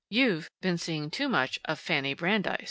"You've 0.09 0.49
been 0.61 0.79
seeing 0.79 1.11
too 1.11 1.29
much 1.29 1.59
of 1.65 1.77
Fanny 1.79 2.15
Brandeis." 2.15 2.57